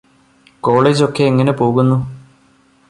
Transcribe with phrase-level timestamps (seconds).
[0.61, 1.97] College ഒക്കെ എങ്ങനെ പോകുന്നു?